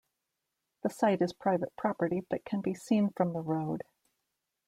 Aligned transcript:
The 0.81 0.89
site 0.89 1.21
is 1.21 1.31
private 1.31 1.75
property 1.77 2.25
but 2.27 2.43
can 2.43 2.61
be 2.61 2.73
seen 2.73 3.11
from 3.15 3.33
the 3.33 3.39
road. 3.43 3.83